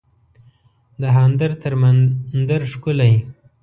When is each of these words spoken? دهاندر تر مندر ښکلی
دهاندر 1.01 1.51
تر 1.61 1.73
مندر 1.81 2.61
ښکلی 2.71 3.13